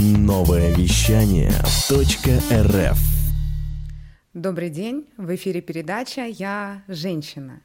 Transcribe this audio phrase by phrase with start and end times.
[0.00, 2.98] Новое вещание .рф
[4.32, 7.62] Добрый день, в эфире передача «Я женщина».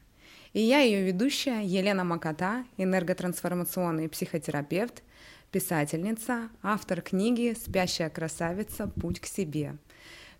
[0.52, 5.04] И я ее ведущая Елена Макота, энерготрансформационный психотерапевт,
[5.52, 8.88] писательница, автор книги «Спящая красавица.
[9.00, 9.76] Путь к себе».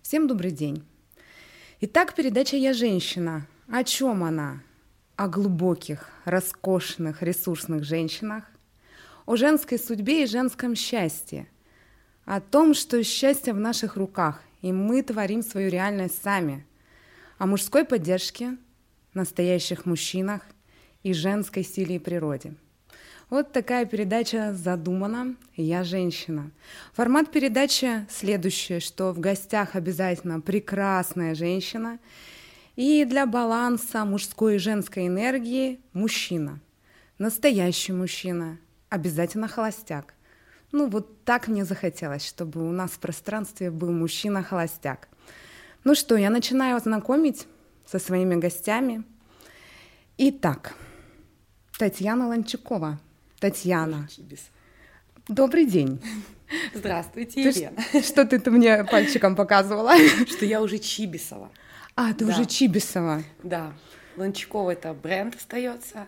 [0.01, 0.83] Всем добрый день.
[1.79, 3.47] Итак, передача «Я женщина».
[3.71, 4.61] О чем она?
[5.15, 8.43] О глубоких, роскошных, ресурсных женщинах,
[9.25, 11.47] о женской судьбе и женском счастье,
[12.25, 16.65] о том, что счастье в наших руках, и мы творим свою реальность сами,
[17.37, 18.57] о мужской поддержке,
[19.13, 20.41] настоящих мужчинах
[21.03, 22.55] и женской силе и природе.
[23.29, 26.51] Вот такая передача задумана «Я женщина».
[26.93, 31.99] Формат передачи следующий, что в гостях обязательно прекрасная женщина,
[32.75, 36.59] и для баланса мужской и женской энергии мужчина,
[37.17, 38.57] настоящий мужчина,
[38.89, 40.14] обязательно холостяк.
[40.75, 45.07] Ну вот так мне захотелось, чтобы у нас в пространстве был мужчина-холостяк.
[45.85, 47.47] Ну что, я начинаю знакомить
[47.85, 49.05] со своими гостями.
[50.17, 50.75] Итак,
[51.79, 52.99] Татьяна Ланчакова.
[53.39, 54.09] Татьяна.
[55.29, 56.01] Добрый день.
[56.73, 57.81] Здравствуйте, ты Елена.
[57.91, 59.93] Что, что ты, ты мне пальчиком показывала?
[60.27, 61.51] Что я уже Чибисова.
[61.95, 62.33] А, ты да.
[62.33, 63.23] уже Чибисова.
[63.43, 63.71] Да.
[64.17, 66.05] Ланчакова это бренд остается.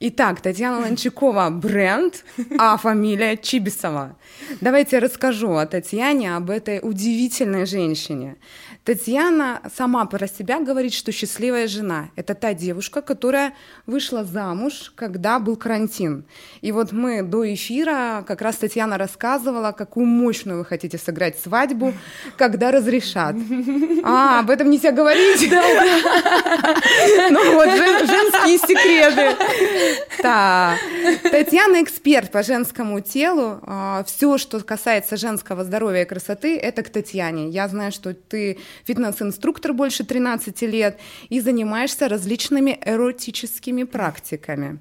[0.00, 2.24] Итак, Татьяна Ланчакова бренд,
[2.58, 4.16] а фамилия Чибисова.
[4.60, 8.36] Давайте я расскажу о Татьяне, об этой удивительной женщине.
[8.84, 12.10] Татьяна сама про себя говорит, что счастливая жена.
[12.16, 13.54] Это та девушка, которая
[13.86, 16.24] вышла замуж, когда был карантин.
[16.60, 21.94] И вот мы до эфира, как раз Татьяна рассказывала, какую мощную вы хотите сыграть свадьбу,
[22.36, 23.34] когда разрешат.
[24.04, 25.48] А, об этом нельзя говорить?
[25.48, 26.76] Да, да.
[27.30, 29.34] Ну вот, женские секреты.
[30.20, 30.78] Так,
[31.22, 33.60] Татьяна эксперт по женскому телу.
[33.62, 37.48] А, Все, что касается женского здоровья и красоты, это к Татьяне.
[37.48, 44.78] Я знаю, что ты фитнес-инструктор больше 13 лет и занимаешься различными эротическими практиками.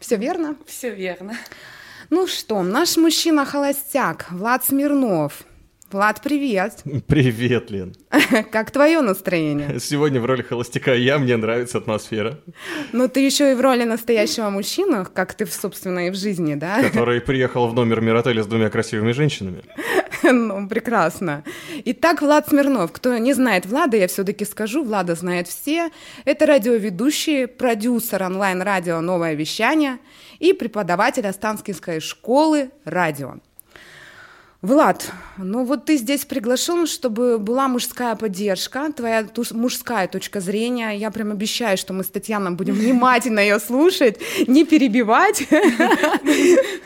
[0.00, 0.56] Все верно?
[0.66, 1.36] Все верно.
[2.10, 5.44] Ну что, наш мужчина-холостяк Влад Смирнов–
[5.92, 6.82] Влад, привет.
[7.06, 7.94] Привет, Лен.
[8.50, 9.78] Как твое настроение?
[9.80, 12.40] Сегодня в роли холостяка я, мне нравится атмосфера.
[12.92, 16.82] Ну, ты еще и в роли настоящего мужчины, как ты, собственно, и в жизни, да?
[16.82, 19.62] Который приехал в номер Миротеля с двумя красивыми женщинами.
[20.32, 21.44] Ну, прекрасно.
[21.84, 22.92] Итак, Влад Смирнов.
[22.92, 25.90] Кто не знает Влада, я все-таки скажу, Влада знает все.
[26.24, 29.98] Это радиоведущий, продюсер онлайн-радио «Новое вещание»
[30.38, 33.36] и преподаватель Останкинской школы радио.
[34.62, 40.96] Влад, ну вот ты здесь приглашен, чтобы была мужская поддержка, твоя мужская точка зрения.
[40.96, 45.46] Я прям обещаю, что мы с Татьяной будем внимательно ее слушать, не перебивать.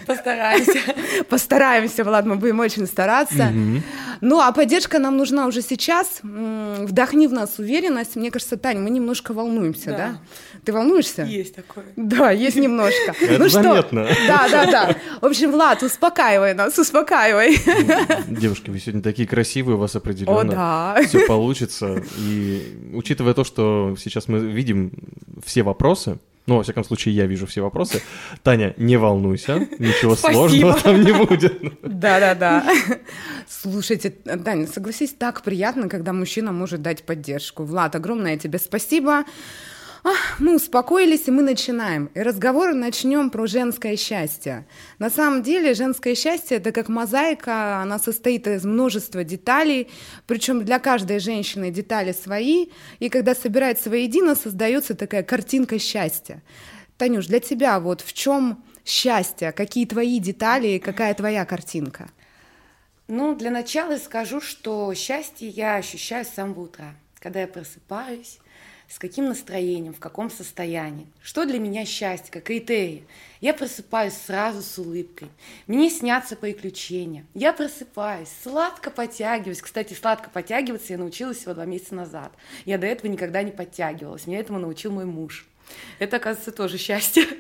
[0.06, 0.80] Постараемся.
[1.28, 3.52] Постараемся, Влад, мы будем очень стараться.
[4.20, 6.20] Ну, а поддержка нам нужна уже сейчас.
[6.22, 8.16] Вдохни в нас уверенность.
[8.16, 10.18] Мне кажется, Таня, мы немножко волнуемся, да?
[10.64, 11.22] Ты волнуешься?
[11.22, 11.86] Есть такое.
[11.96, 13.14] Да, есть немножко.
[13.18, 14.12] Это ну заметно.
[14.12, 14.26] Что?
[14.26, 14.96] Да, да, да.
[15.22, 17.59] В общем, Влад, успокаивай нас, успокаивай.
[18.28, 21.02] Девушки, вы сегодня такие красивые, у вас определенно О, да.
[21.06, 22.02] все получится.
[22.18, 24.92] И учитывая то, что сейчас мы видим
[25.44, 28.02] все вопросы, ну, во всяком случае, я вижу все вопросы.
[28.42, 31.60] Таня, не волнуйся, ничего сложного там не будет.
[31.82, 32.64] Да-да-да.
[33.48, 37.62] Слушайте, Таня, согласись, так приятно, когда мужчина может дать поддержку.
[37.62, 39.24] Влад, огромное тебе спасибо.
[40.40, 42.06] Мы успокоились, и мы начинаем.
[42.14, 44.66] И разговор начнем про женское счастье.
[44.98, 49.90] На самом деле женское счастье это как мозаика, она состоит из множества деталей,
[50.26, 52.68] причем для каждой женщины детали свои,
[53.00, 56.42] и когда собирается воедино, создается такая картинка счастья.
[56.96, 62.08] Танюш, для тебя вот в чем счастье, какие твои детали, какая твоя картинка?
[63.08, 68.38] Ну, для начала скажу, что счастье я ощущаю с самого утра, когда я просыпаюсь,
[68.90, 71.06] с каким настроением, в каком состоянии.
[71.22, 73.06] Что для меня счастье, как критерии.
[73.40, 75.28] Я просыпаюсь сразу с улыбкой.
[75.68, 77.24] Мне снятся приключения.
[77.32, 79.62] Я просыпаюсь, сладко подтягиваюсь.
[79.62, 82.32] Кстати, сладко подтягиваться я научилась всего два месяца назад.
[82.64, 84.26] Я до этого никогда не подтягивалась.
[84.26, 85.46] Меня этому научил мой муж.
[85.98, 87.26] Это, оказывается, тоже счастье.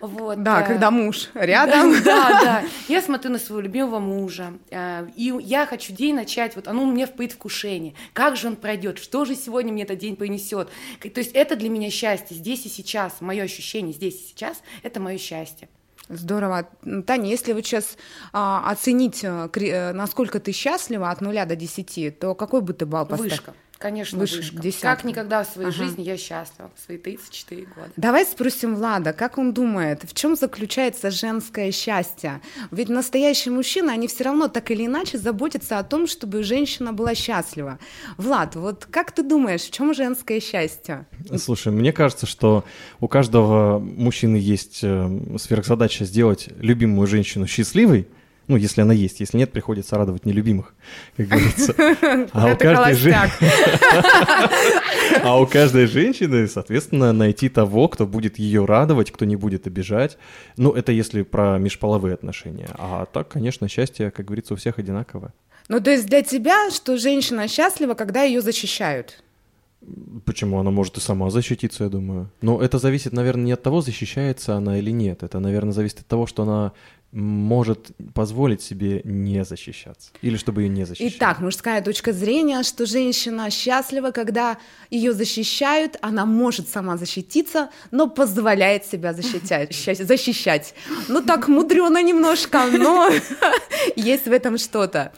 [0.00, 1.92] Вот, да, э, когда муж рядом.
[2.02, 2.64] Да, да, да.
[2.88, 7.06] Я смотрю на своего любимого мужа, э, и я хочу день начать, вот оно мне
[7.06, 7.94] в предвкушении.
[8.12, 8.98] Как же он пройдет?
[8.98, 10.68] Что же сегодня мне этот день принесет?
[11.00, 13.20] То есть это для меня счастье здесь и сейчас.
[13.20, 15.68] Мое ощущение здесь и сейчас– это мое счастье.
[16.08, 16.68] Здорово.
[17.06, 17.96] Таня, если вот сейчас
[18.32, 19.48] а, оценить, а,
[19.92, 23.30] насколько ты счастлива от нуля до десяти, то какой бы ты балл поставил?
[23.30, 23.54] Вышка.
[23.84, 24.56] Конечно, Выше вышка.
[24.62, 24.96] десятка.
[24.96, 25.84] Как никогда в своей Ага.
[25.84, 27.90] жизни я счастлива в свои 34 года.
[27.98, 32.40] Давай спросим Влада, как он думает, в чем заключается женское счастье?
[32.70, 37.14] Ведь настоящие мужчины, они все равно так или иначе заботятся о том, чтобы женщина была
[37.14, 37.78] счастлива.
[38.16, 41.04] Влад, вот как ты думаешь, в чем женское счастье?
[41.36, 42.64] Слушай, мне кажется, что
[43.00, 48.08] у каждого мужчины есть э, сверхзадача сделать любимую женщину счастливой,
[48.46, 50.74] ну, если она есть, если нет, приходится радовать нелюбимых,
[51.16, 51.74] как говорится.
[52.32, 53.30] А у каждой жен- холостяк.
[55.22, 60.18] А у каждой женщины, соответственно, найти того, кто будет ее радовать, кто не будет обижать.
[60.56, 62.68] Ну, это если про межполовые отношения.
[62.78, 65.32] А так, конечно, счастье, как говорится, у всех одинаковое.
[65.68, 69.22] Ну, то есть для тебя, что женщина счастлива, когда ее защищают?
[70.24, 72.30] Почему она может и сама защититься, я думаю.
[72.40, 75.22] Но это зависит, наверное, не от того, защищается она или нет.
[75.22, 76.72] Это, наверное, зависит от того, что она
[77.14, 80.10] может позволить себе не защищаться.
[80.20, 81.12] Или чтобы ее не защищали.
[81.16, 84.58] Итак, мужская точка зрения, что женщина счастлива, когда
[84.90, 90.74] ее защищают, она может сама защититься, но позволяет себя защитять, ща- защищать.
[91.08, 93.08] Ну так мудрено немножко, но
[93.96, 95.12] есть в этом что-то.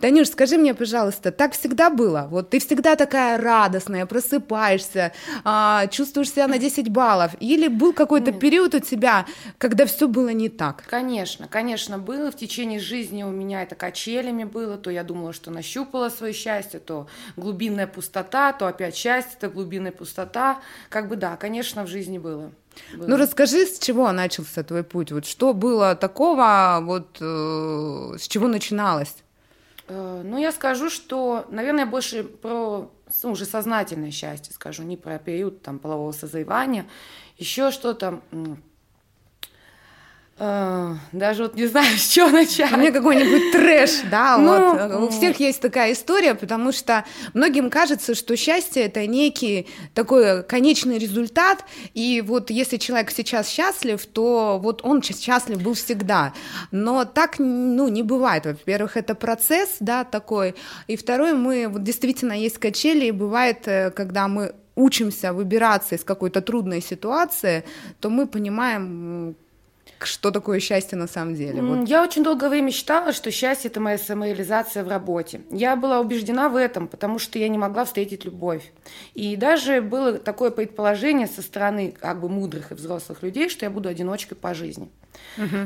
[0.00, 2.28] Танюш, скажи мне, пожалуйста, так всегда было?
[2.30, 5.12] Вот ты всегда такая радостная, просыпаешься,
[5.44, 7.32] а, чувствуешь себя на 10 баллов?
[7.40, 9.24] Или был какой-то период у тебя,
[9.56, 10.84] когда все было не так?
[10.88, 12.32] Конечно, конечно, было.
[12.32, 14.76] В течение жизни у меня это качелями было.
[14.76, 17.06] То я думала, что нащупала свое счастье, то
[17.36, 20.60] глубинная пустота, то опять счастье, то глубинная пустота.
[20.88, 22.50] Как бы да, конечно, в жизни было.
[22.94, 23.06] Было.
[23.06, 25.12] Ну расскажи, с чего начался твой путь?
[25.12, 29.14] Вот что было такого, вот э, с чего начиналось?
[29.88, 32.90] Э, Ну, я скажу, что, наверное, больше про
[33.22, 36.86] ну, уже сознательное счастье скажу, не про период там, полового созревания,
[37.36, 38.20] еще что-то.
[40.38, 42.72] Э, Даже вот не знаю, с чего начать.
[42.72, 45.02] А мне какой-нибудь трэш, да, Ну, вот.
[45.02, 45.10] У м.
[45.10, 47.04] всех есть такая история, потому что
[47.34, 51.64] многим кажется, что счастье это некий такой конечный результат,
[51.94, 56.32] и вот если человек сейчас счастлив, то вот он счастлив был всегда.
[56.70, 58.46] Но так, ну, не бывает.
[58.46, 60.54] Во-первых, это процесс, да, такой,
[60.86, 66.04] и второй, мы, вот действительно есть качели, и бывает, э, когда мы учимся выбираться из
[66.04, 67.64] какой-то трудной ситуации,
[68.00, 69.34] то мы понимаем,
[70.06, 71.62] что такое счастье на самом деле.
[71.62, 75.40] Вот Я очень долгое время считала, что счастье– это моя самореализация в работе.
[75.50, 78.72] Я была убеждена в этом, потому что я не могла встретить любовь.
[79.14, 83.70] И даже было такое предположение со стороны как бы мудрых и взрослых людей, что я
[83.70, 84.88] буду одиночкой по жизни.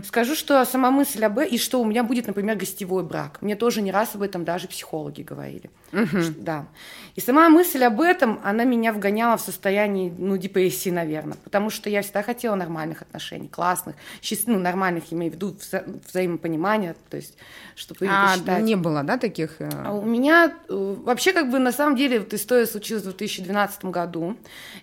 [0.04, 3.38] Скажу, что сама мысль об этом, и что у меня будет, например, гостевой брак.
[3.40, 5.70] Мне тоже не раз об этом даже психологи говорили.
[5.92, 6.66] Ш- Да.
[7.14, 11.36] И сама мысль об этом, она меня вгоняла в состояние, ну, депрессии, наверное.
[11.44, 16.00] Потому что я всегда хотела нормальных отношений, классных, счаст- ну, нормальных, имею в виду, вза-
[16.08, 17.36] взаимопонимания, то есть,
[17.74, 18.62] чтобы А, считать.
[18.62, 19.60] не было, да, таких?
[19.60, 23.06] э, А У меня э, вообще как бы на самом деле вот история случилась в
[23.06, 24.36] 2012 году.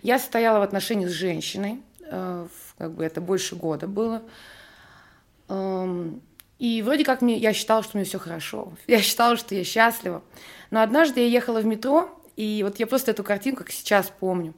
[0.04, 4.22] Я состояла в отношениях с женщиной, э, как бы это больше года было.
[5.50, 6.22] Эм,
[6.60, 8.74] И вроде как мне, я считала, что меня все хорошо.
[8.88, 10.22] Я считала, что я счастлива.
[10.72, 14.54] Но однажды я ехала в метро, и вот я просто эту картинку, как сейчас помню.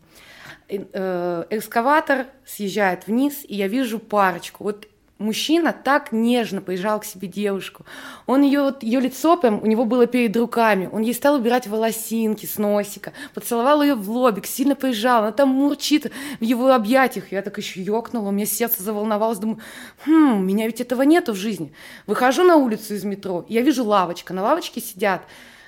[0.67, 4.63] И, э, Экскаватор съезжает вниз, и я вижу парочку.
[4.63, 4.87] Вот
[5.21, 7.85] мужчина так нежно поезжал к себе девушку.
[8.25, 10.89] Он ее, вот, ее лицо прям у него было перед руками.
[10.91, 15.23] Он ей стал убирать волосинки с носика, поцеловал ее в лобик, сильно поезжал.
[15.23, 17.31] Она там мурчит в его объятиях.
[17.31, 19.37] Я так еще ёкнула, у меня сердце заволновалось.
[19.37, 19.59] Думаю,
[20.05, 21.73] хм, у меня ведь этого нету в жизни.
[22.07, 24.33] Выхожу на улицу из метро, я вижу лавочка.
[24.33, 25.21] На лавочке сидят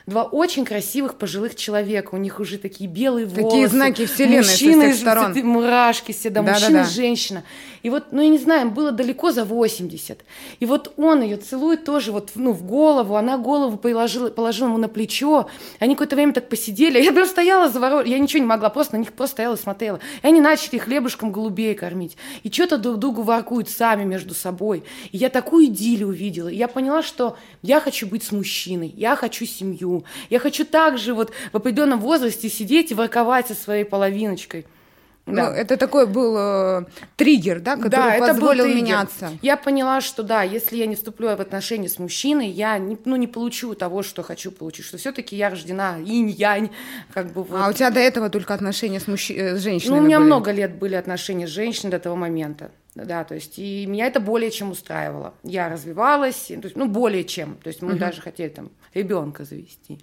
[0.06, 3.68] Два очень красивых пожилых человека, у них уже такие белые Такие волосы.
[3.70, 5.32] знаки вселенной со Мужчина всех сторон.
[5.32, 6.60] эти мурашки все, да, Да-да-да.
[6.60, 7.44] мужчина, женщина.
[7.84, 10.20] И вот, ну, я не знаю, им было далеко за 80.
[10.60, 14.78] И вот он ее целует тоже вот, ну, в голову, она голову положила, положила ему
[14.78, 15.50] на плечо.
[15.80, 17.02] Они какое-то время так посидели.
[17.02, 20.00] Я прям стояла заворот, я ничего не могла, просто на них просто стояла и смотрела.
[20.22, 22.18] И они начали хлебушком голубей кормить.
[22.44, 24.84] И что-то друг другу воркуют сами между собой.
[25.14, 26.50] И я такую идиллию увидела.
[26.50, 29.93] И я поняла, что я хочу быть с мужчиной, я хочу семью,
[30.30, 34.66] я хочу также вот в определенном возрасте сидеть и ворковать со своей половиночкой.
[35.26, 35.56] Ну, Да.
[35.56, 38.82] это такой был э, триггер, да, который Да, это позволил триггер.
[38.84, 39.30] меняться.
[39.42, 43.16] Я поняла, что да, если я не вступлю в отношения с мужчиной, я не, ну,
[43.16, 46.72] не получу того, что хочу получить, что все-таки я рождена инь-янь,
[47.14, 47.58] как бы вот.
[47.62, 49.34] А у тебя до этого только отношения с, мужчи...
[49.34, 50.28] э, с женщинами Ну, у меня были?
[50.28, 52.72] много лет были отношения с женщиной до того момента.
[52.96, 55.34] Да, то есть, и меня это более чем устраивало.
[55.44, 57.56] Я развивалась, то есть, ну, более чем.
[57.64, 60.00] То есть, мы даже хотели там ребенка завести.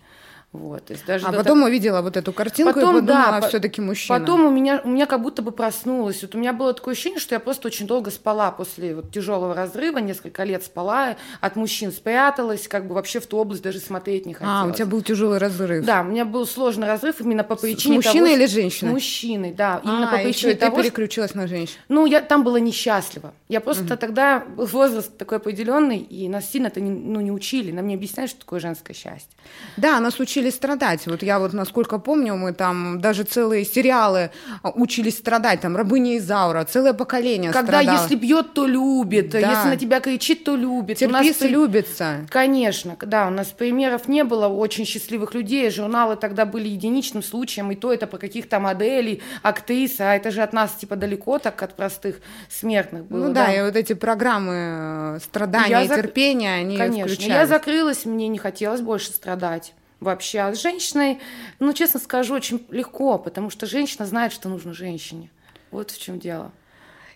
[0.52, 3.48] Вот, то есть даже а потом так- увидела вот эту картинку Потом, и подумала, да,
[3.48, 4.18] все-таки мужчина.
[4.18, 6.22] Потом у меня, у меня как будто бы проснулось.
[6.22, 9.54] Вот у меня было такое ощущение, что я просто очень долго спала после вот тяжелого
[9.54, 14.26] разрыва, несколько лет спала, от мужчин спряталась, как бы вообще в ту область даже смотреть
[14.26, 14.64] не хотелось.
[14.64, 15.84] а, у тебя был тяжелый разрыв.
[15.84, 18.88] Да, у меня был сложный разрыв именно по причине с мужчиной того, или женщиной?
[18.88, 19.80] С мужчиной, да.
[19.84, 21.76] Именно а, по причине ты того, что- переключилась на женщин.
[21.88, 23.32] ну, я там была несчастлива.
[23.48, 27.70] Я просто тогда был возраст такой определенный, и нас сильно это не, ну, не учили.
[27.70, 29.30] Нам не объясняли, что такое женское счастье.
[29.76, 31.06] Да, нас учили страдать.
[31.06, 34.30] Вот я вот, насколько помню, мы там даже целые сериалы
[34.62, 35.60] а, учились страдать.
[35.60, 38.02] Там «Рабыня Изаура», целое поколение Когда страдало.
[38.02, 39.38] если бьет, то любит, Да.
[39.38, 41.02] если на тебя кричит, то любит.
[41.02, 42.26] У нас любится.
[42.30, 47.70] Конечно, да, у нас примеров не было очень счастливых людей, журналы тогда были единичным случаем,
[47.70, 51.62] и то это про каких-то моделей, актрис, а это же от нас типа далеко так
[51.62, 52.16] от простых
[52.48, 53.28] смертных было.
[53.28, 57.28] ну да, и вот эти программы э, страдания Я и зак- терпения, они Конечно, включались.
[57.28, 60.40] я закрылась, мне не хотелось больше страдать вообще.
[60.40, 61.20] А с женщиной,
[61.58, 65.30] ну, честно скажу, очень легко, потому что женщина знает, что нужно женщине.
[65.70, 66.52] Вот в чем дело.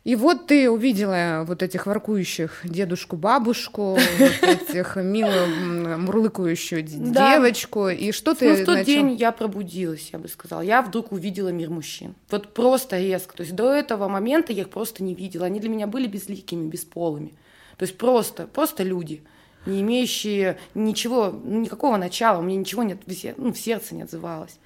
[0.05, 8.12] И вот ты увидела вот этих воркующих дедушку-бабушку, вот этих милую м, мурлыкающую девочку, и
[8.12, 10.61] что ты ну, в тот день я пробудилась, я бы сказала.
[10.61, 12.14] Я вдруг увидела мир мужчин.
[12.31, 13.35] Вот просто резко.
[13.35, 15.47] То есть до этого момента я их просто не видела.
[15.47, 17.33] Они для меня были безликими, бесполыми.
[17.79, 19.23] То есть просто, просто люди,
[19.66, 22.38] не имеющие ничего, ну, никакого начала.
[22.38, 22.99] У меня ничего нет,
[23.37, 24.59] ну, в сердце не отзывалось.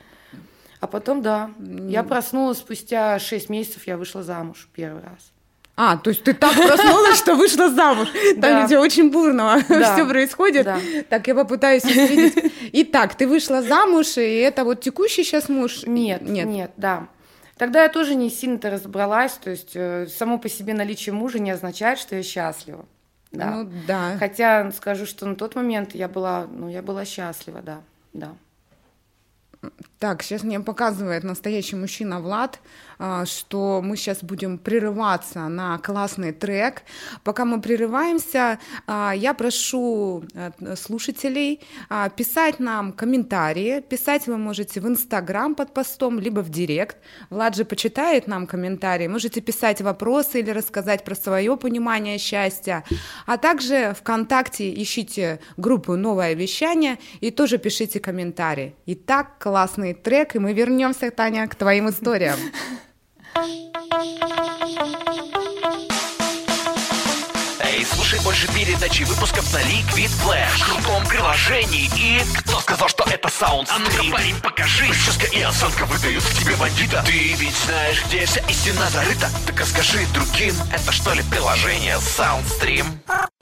[0.81, 5.33] А потом, да, я проснулась спустя 6 месяцев, я вышла замуж первый раз.
[5.81, 8.09] А, то есть ты так проснулась, что вышла замуж.
[8.33, 8.67] Там, Да.
[8.67, 9.95] где очень бурно Да.
[9.95, 10.64] все происходит.
[10.64, 10.78] Да.
[11.09, 12.52] Так, я попытаюсь увидеть.
[12.73, 15.85] Итак, ты вышла замуж, и это вот текущий сейчас муж?
[15.87, 16.47] Нет, Нет.
[16.49, 17.07] нет, да.
[17.57, 21.50] Тогда я тоже не сильно-то разобралась, то есть э, само по себе наличие мужа не
[21.52, 22.85] означает, что я счастлива.
[23.32, 23.50] Да.
[23.50, 24.16] Ну да.
[24.18, 27.80] Хотя скажу, что на тот момент я была, ну, я была счастлива, да,
[28.12, 28.35] да.
[29.99, 32.61] Так, сейчас мне показывает настоящий мужчина Влад,
[33.25, 36.83] что мы сейчас будем прерываться на классный трек.
[37.25, 43.81] Пока мы прерываемся, а, я прошу э, слушателей а, писать нам комментарии.
[43.81, 46.97] Писать вы можете в Инстаграм под постом, либо в Директ.
[47.31, 49.07] Влад же почитает нам комментарии.
[49.07, 52.85] Можете писать вопросы или рассказать про свое понимание счастья.
[53.26, 58.75] А также ВКонтакте ищите группу «Новое вещание» и тоже пишите комментарии.
[58.87, 62.38] Итак, классный трек, и мы вернемся, Таня, к твоим историям.
[67.61, 70.59] Эй, слушай больше передачи выпусков на Liquid Flash.
[70.59, 71.88] В крутом приложении.
[71.97, 74.88] И кто сказал, что это саунд А ну-ка, парень, покажи.
[74.88, 77.04] Прическа и осанка выдают в тебе бандита.
[77.07, 79.30] Ты ведь знаешь, где вся истина зарыта.
[79.47, 82.87] Так расскажи другим Это что ли приложение Soundstream?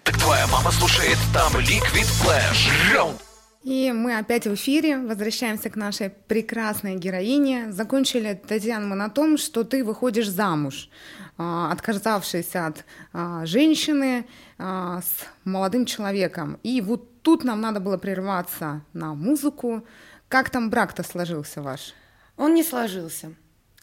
[0.03, 3.23] Так твоя мама слушает там Liquid Flash Раунд
[3.67, 7.73] И мы опять в эфире, возвращаемся к нашей прекрасной героине.
[7.73, 10.89] Закончили, Татьяна, мы на том, что ты выходишь замуж,
[11.37, 14.25] а, отказавшись от а, женщины
[14.57, 16.61] а, с молодым человеком.
[16.63, 19.85] И вот тут нам надо было прерваться на музыку.
[20.29, 21.93] Как там брак-то сложился ваш?
[22.37, 23.33] Он не сложился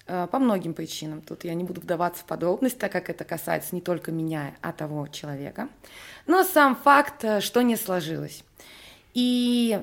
[0.06, 1.22] по многим причинам.
[1.22, 4.72] Тут я не буду вдаваться в подробности, так как это касается не только меня, а
[4.72, 5.68] того человека.
[6.25, 8.44] Но сам факт, э, что не сложилось.
[9.13, 9.79] И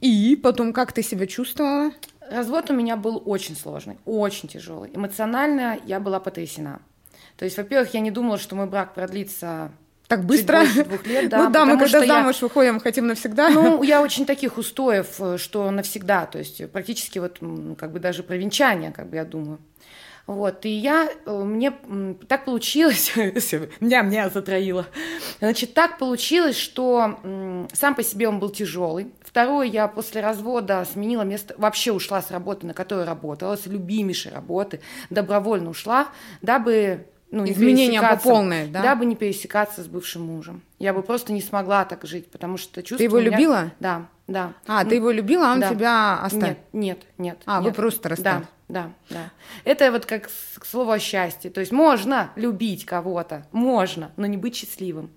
[0.00, 1.90] И потом, как ты себя чувствовала?
[2.30, 4.90] Развод у меня был очень сложный, очень тяжелый.
[4.94, 6.80] Эмоционально я была потрясена.
[7.36, 9.70] То есть, во-первых, я не думала, что мой брак продлится
[10.08, 10.62] Так быстро?
[10.84, 11.28] двух лет.
[11.28, 13.50] Да, ну да, мы когда что я- замуж выходим, хотим навсегда.
[13.50, 17.38] Ну, я очень таких устоев, э, что навсегда, то есть э, практически вот
[17.78, 19.58] как бы даже про венчание, как бы я думаю.
[20.26, 21.72] Вот, и я, э, мне
[22.26, 23.12] так получилось,
[23.80, 24.86] меня, меня затроило,
[25.38, 27.20] значит, так получилось, что
[27.72, 29.12] сам по себе он был тяжелый.
[29.20, 34.32] Второе, я после развода сменила место, вообще ушла с работы, на которой работала, с любимейшей
[34.32, 34.80] работы,
[35.10, 36.08] добровольно ушла,
[36.42, 37.06] дабы
[37.36, 38.82] ну, не Изменения по полной, да?
[38.82, 40.62] Дабы не пересекаться с бывшим мужем.
[40.78, 43.02] Я бы просто не смогла так жить, потому что чувство...
[43.02, 43.72] его у меня- любила?
[43.80, 44.54] Да, да.
[44.66, 45.70] А, ты его любила, а он Да.
[45.70, 46.46] тебя оставил?
[46.46, 47.38] Нет, нет, нет.
[47.46, 47.76] А, вы нет.
[47.76, 48.46] просто расстались?
[48.68, 49.30] Да, да, да.
[49.64, 50.28] Это вот как
[50.58, 51.50] к слову о счастье.
[51.50, 55.10] То есть можно любить кого-то, можно, но не быть счастливым.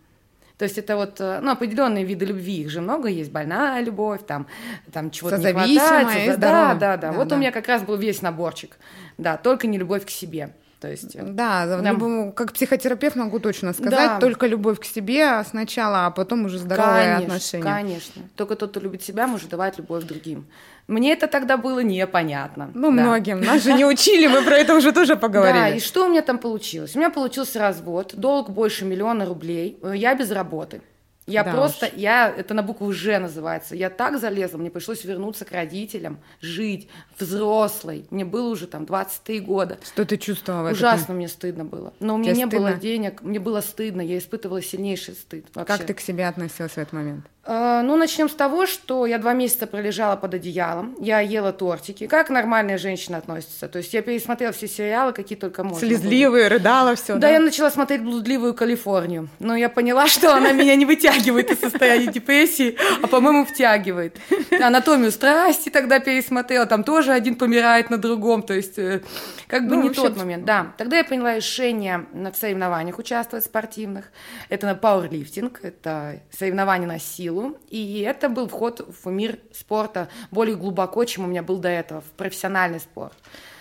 [0.58, 4.20] То есть это вот, э, ну, определенные виды любви, их же много есть, больная любовь,
[4.28, 4.46] там,
[4.92, 6.38] там чего-то не хватает.
[6.38, 7.36] Да, да, да, Да, Вот да.
[7.38, 8.78] у меня как раз был весь наборчик.
[9.18, 10.54] Да, только не любовь к себе.
[10.80, 11.16] То есть...
[11.16, 11.92] э, Да, Да.
[11.92, 14.20] любому- как психотерапевт могу точно сказать, Да.
[14.20, 17.64] только любовь к себе сначала, а потом уже здоровые конечно, отношения.
[17.64, 18.22] Конечно.
[18.36, 20.46] Только тот, кто любит себя, может давать любовь другим.
[20.88, 22.72] Мне это тогда было непонятно.
[22.74, 23.04] Ну, Да.
[23.04, 23.42] многим.
[23.42, 25.78] Нас же не учили, мы про это уже тоже Да, поговорили.
[25.78, 26.96] и что у меня там получилось?
[26.96, 30.82] У меня получился развод, долг больше миллиона рублей, э, я без работы.
[31.30, 31.92] Я Да просто, уж.
[31.96, 33.76] я, это на букву Ж называется.
[33.76, 38.06] Я так залезла, мне пришлось вернуться к родителям, жить, взрослой.
[38.10, 39.78] Мне было уже там 23 года.
[39.86, 41.94] Что ты чувствовала в этот Ужасно мне стыдно было.
[42.00, 42.82] Но у меня Тебе не было стыдно?
[42.82, 45.46] денег, мне было стыдно, я испытывала сильнейший стыд.
[45.54, 45.78] вообще.
[45.78, 47.26] Как ты к себе относилась в этот момент?
[47.50, 52.06] Э, Ну, начнем с того, что я два месяца пролежала под одеялом, я ела тортики.
[52.08, 53.68] Как нормальная женщина относится?
[53.68, 55.80] То есть я пересмотрела все сериалы, какие только можно.
[55.88, 55.98] было.
[55.98, 57.16] Слезливые, рыдала, все.
[57.16, 61.60] Да, я начала смотреть «Блудливую Калифорнию», но я поняла, что она меня не вытягивает из
[61.60, 64.18] состояния депрессии, а, по-моему, втягивает.
[64.62, 69.02] «Анатомию страсти» тогда пересмотрела, там тоже один помирает на другом, то есть э,
[69.48, 70.46] как бы Ну, не тот момент.
[70.46, 74.06] Да, тогда я приняла решение на- соревнованиях участвовать спортивных.
[74.50, 77.39] Это на пауэрлифтинг, это соревнования на силу,
[77.70, 82.02] и это был вход в мир спорта более глубоко, чем у меня был до этого,
[82.02, 83.14] в профессиональный спорт.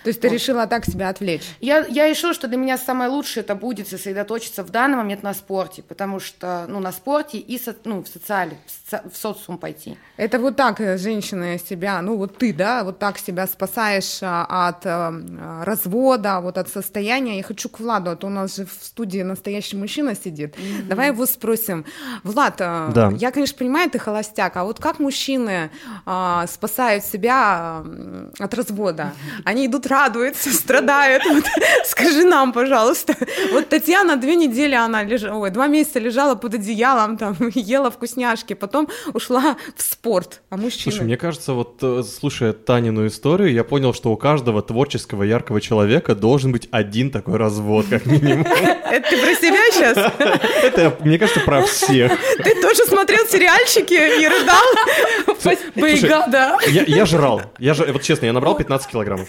[0.05, 1.43] То есть ты решила так себя отвлечь?
[1.61, 5.35] Я, я решила, что для меня самое лучшее это будет сосредоточиться в данный момент на
[5.35, 9.97] спорте, потому что, ну, на спорте и со- ну, в социале, в, в социум пойти.
[10.17, 14.69] Это вот так э, женщины себя, ну вот ты, да, вот так себя спасаешь а,
[14.69, 17.37] от э, м, развода, вот от состояния.
[17.37, 20.57] Я хочу к Владу, а то у нас же в студии настоящий мужчина сидит.
[20.89, 21.85] Давай его спросим.
[22.25, 23.11] Влад, э, Да.
[23.17, 25.71] я, конечно, понимаю, ты холостяк, а вот как мужчины
[26.07, 29.13] а, спасают себя м, от развода?
[29.45, 31.23] Они идут радуются, страдают.
[31.27, 31.45] Вот
[31.87, 33.15] скажи нам, пожалуйста.
[33.53, 38.55] Вот Татьяна две недели, она лежала, ой, два месяца лежала под одеялом, там, ела вкусняшки,
[38.55, 38.78] потом
[39.13, 40.43] ушла в спорт.
[40.51, 40.93] А мужчины?
[40.93, 45.61] Слушай, мне кажется, вот э, слушая Танину историю, я понял, что у каждого творческого, яркого
[45.61, 48.47] человека должен быть один такой развод, как минимум.
[48.91, 49.97] Это ты про себя сейчас?
[50.63, 52.13] Это, мне кажется, про всех.
[52.43, 55.37] Ты тоже смотрел сериальчики и рыдал?
[55.41, 56.59] Слушай, Бригада.
[56.69, 57.43] Я, я жрал.
[57.59, 59.29] Я же, вот честно, я набрал 15 килограммов.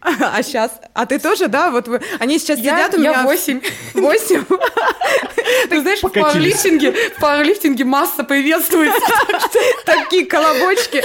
[0.00, 0.72] А сейчас?
[0.94, 1.70] А ты тоже, да?
[1.70, 3.12] Вот вы, они сейчас Я, сидят у меня...
[3.12, 3.60] я 8.
[3.94, 4.44] Восемь?
[5.68, 8.24] Ты знаешь, в пауэрлифтинге, в пауэрлифтинге масса
[8.80, 9.58] приветствуется.
[9.86, 11.04] Такие колобочки.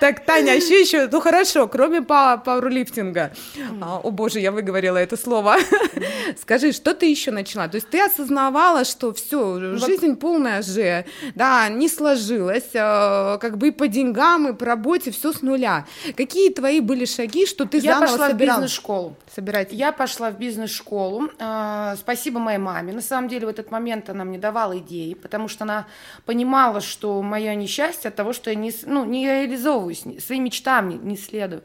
[0.00, 3.32] Так, Таня, а еще еще, ну хорошо, кроме па- пауэрлифтинга.
[3.80, 5.56] А, О боже, я выговорила это слово.
[6.40, 7.68] Скажи, что ты еще начала?
[7.68, 11.04] То есть ты осознавала, что все, жизнь полная же,
[11.34, 15.86] да, не сложилась, э, как бы и по деньгам, и по работе, все с нуля.
[16.16, 19.16] Какие твои были шаги, что ты Я заново пошла в бизнес-школу.
[19.34, 19.72] Собирать.
[19.72, 21.30] Я пошла в бизнес-школу.
[21.38, 22.92] А, Спасибо моей маме.
[22.92, 25.86] На самом деле в этот момент она мне давала идеи, потому что она
[26.26, 30.96] понимала, что мое несчастье от того, что я не, ну, не реализовываюсь, своим мечтам не,
[30.96, 31.62] не следую.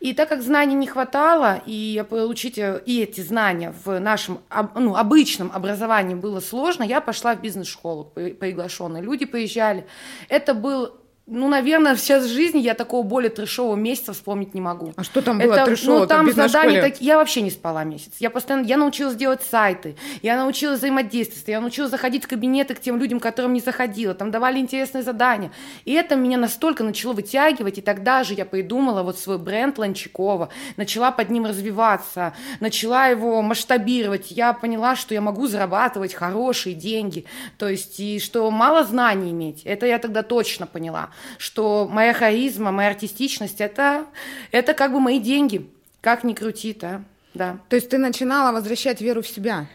[0.00, 4.40] И так как знаний не хватало, и получить э, и эти знания в нашем
[4.74, 9.86] ну, обычном образовании было сложно, я пошла в бизнес-школу, при- приглашенные люди приезжали.
[10.28, 10.92] Это был,
[11.26, 14.92] ну, наверное, сейчас в жизни я такого более трешового месяца вспомнить не могу.
[14.94, 17.06] А что там было Это, трешового-то Ну, там задания такие.
[17.06, 18.12] Я вообще не спала месяц.
[18.18, 22.80] Я постоянно, я научилась делать сайты, я научилась взаимодействовать, я научилась заходить в кабинеты к
[22.80, 24.12] тем людям, которым не заходила.
[24.12, 25.50] Там давали интересные задания.
[25.86, 30.50] И это меня настолько начало вытягивать, и тогда же я придумала вот свой бренд Ланчикова,
[30.76, 34.30] начала под ним развиваться, начала его масштабировать.
[34.30, 37.24] Я поняла, что я могу зарабатывать хорошие деньги,
[37.56, 39.62] то есть и что мало знаний иметь.
[39.64, 41.08] Это я тогда точно поняла,
[41.38, 44.06] что моя харизма, моя артистичность это,
[44.52, 45.70] это как бы мои деньги.
[46.00, 47.02] Как ни крути, да.
[47.34, 47.58] Да.
[47.68, 49.66] То есть ты начинала возвращать веру в себя?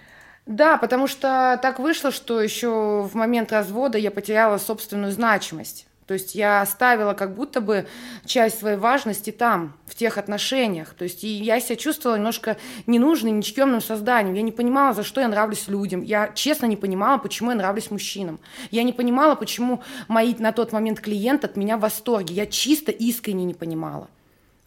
[0.46, 5.86] Да, потому что так вышло, что еще в момент развода я потеряла собственную значимость.
[6.10, 7.86] То есть я оставила как будто бы
[8.26, 10.96] часть своей важности там, в тех отношениях.
[10.96, 14.34] То есть и я себя чувствовала немножко ненужной, ничтемным созданием.
[14.34, 16.02] Я не понимала, за что я нравлюсь людям.
[16.02, 18.40] Я честно не понимала, почему я нравлюсь мужчинам.
[18.72, 22.34] Я не понимала, почему мои на тот момент клиенты от меня в восторге.
[22.34, 24.08] Я чисто искренне не понимала.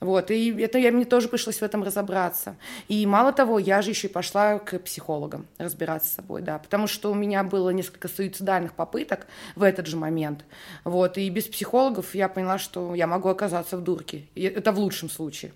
[0.02, 2.56] Вот, и это я, мне тоже пришлось в этом разобраться.
[2.88, 6.88] И мало того, я же еще и пошла к психологам разбираться с собой, да, потому
[6.88, 10.44] что у меня было несколько суицидальных попыток в этот же момент.
[10.82, 14.26] Вот, и без психологов я поняла, что я могу оказаться в дурке.
[14.34, 15.52] И это в лучшем случае.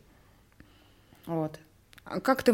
[1.26, 1.58] Вот.
[2.04, 2.52] А Как ты,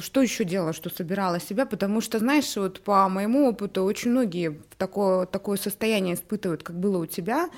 [0.00, 1.66] что еще делала, что собирала себя?
[1.66, 6.96] Потому что, знаешь, вот по моему опыту очень многие такое, такое состояние испытывают, как было
[6.96, 7.50] у тебя.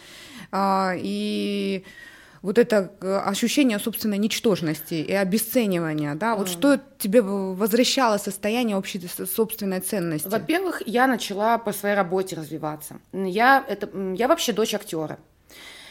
[0.50, 1.84] А, И
[2.42, 9.00] вот это э, ощущение собственной ничтожности и обесценивания, да, вот что тебе возвращало состояние общей
[9.26, 10.28] собственной ценности?
[10.28, 12.96] Во-первых, я начала по своей работе развиваться.
[13.12, 15.18] Я, это, я вообще дочь актера.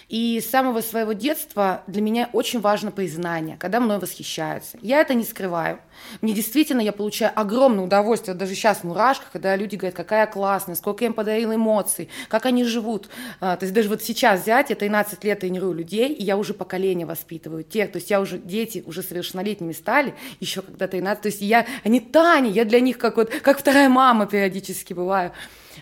[0.10, 4.80] И с самого своего детства для меня очень важно признание, когда мной восхищаются.
[4.82, 5.80] Я это не скрываю.
[6.22, 10.74] Мне действительно, я получаю огромное удовольствие, даже сейчас в мурашках, когда люди говорят, какая классная,
[10.74, 13.08] сколько я им подарила эмоций, как они живут.
[13.40, 16.56] А, то есть даже вот сейчас взять, я 13 лет тренирую людей, и я уже
[16.56, 21.28] поколение воспитываю тех, то есть я уже, дети уже совершеннолетними стали, еще когда 13, то
[21.28, 25.34] есть я, они Таня, я для них как вот, как вторая мама периодически бываю.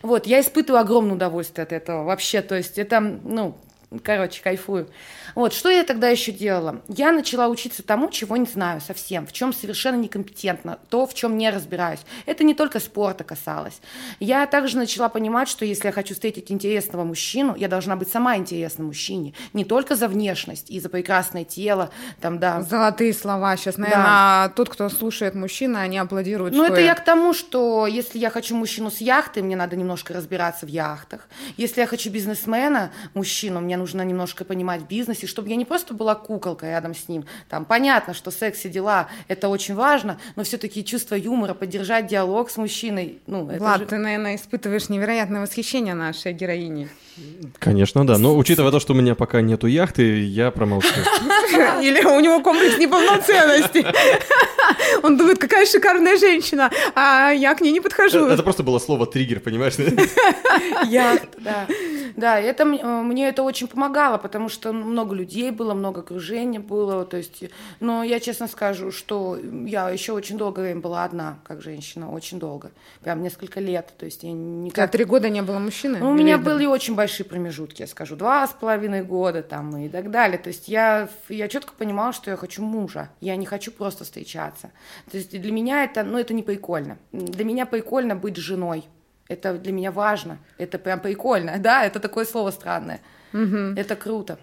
[0.02, 3.58] Вот, я испытываю огромное удовольствие от этого вообще, то есть это, ну,
[4.04, 4.90] Короче, кайфую.
[5.34, 6.82] Вот, что я тогда еще делала?
[6.90, 11.38] Я начала учиться тому, чего не знаю совсем, в чем совершенно некомпетентна, то, в чем
[11.38, 12.02] не разбираюсь.
[12.26, 13.80] Это не только спорта касалось.
[14.20, 18.36] Я также начала понимать, что если я хочу встретить интересного мужчину, я должна быть сама
[18.36, 19.34] интересна мужчине.
[19.54, 22.62] Не только за внешность и за прекрасное тело, там, да.
[22.64, 23.56] Золотые слова.
[23.56, 24.54] Сейчас, наверное, да.
[24.54, 26.54] тот, кто слушает мужчина, они аплодируют.
[26.54, 30.14] Ну, это я к тому, что если я хочу мужчину с яхты, мне надо немножко
[30.14, 31.30] разбираться в яхтах.
[31.56, 35.94] Если я хочу бизнесмена, мужчину, мне нужно немножко понимать в бизнесе, чтобы я не просто
[35.94, 37.26] была куколкой рядом с ним.
[37.50, 42.50] Там понятно, что секс и дела– это очень важно, но все-таки чувство юмора, поддержать диалог
[42.50, 43.20] с мужчиной.
[43.28, 43.86] Ну, Влад, же...
[43.86, 46.90] ты, наверное, испытываешь невероятное восхищение нашей героини.
[47.60, 48.18] Конечно, да.
[48.18, 50.88] Но учитывая то, что у меня пока нету яхты, я промолчу.
[51.82, 53.86] Или у него комплекс неполноценности.
[55.04, 58.28] Он думает, какая шикарная женщина, а я к ней не подхожу.
[58.28, 59.76] Это просто было слово триггер, понимаешь?
[60.88, 61.68] Яхта, да.
[62.18, 67.16] Да, это, мне это очень помогало, потому что много людей было, много окружения было, то
[67.16, 67.44] есть,
[67.80, 72.40] но я честно скажу, что я еще очень долгое время была одна, как женщина, очень
[72.40, 74.90] долго, прям несколько лет, то есть я никак...
[74.90, 76.00] три года не было мужчины?
[76.00, 79.88] Ну, у меня были очень большие промежутки, я скажу, два с половиной года там и
[79.88, 83.72] так далее, то есть я, я четко понимала, что я хочу мужа, я не хочу
[83.72, 84.72] просто встречаться,
[85.12, 88.86] то есть для меня это, ну, это не прикольно, для меня прикольно быть женой,
[89.28, 90.38] это для меня важно.
[90.58, 91.58] Это прям прикольно.
[91.68, 93.02] Да, это такое слово странное.
[93.34, 93.76] Угу.
[93.76, 94.40] Это круто.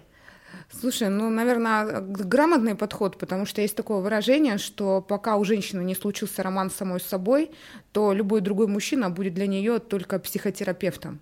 [0.71, 5.95] Слушай, ну, наверное, грамотный подход, потому что есть такое выражение, что пока у женщины не
[5.95, 7.51] случился роман с самой собой,
[7.91, 11.19] то любой другой мужчина будет для нее только психотерапевтом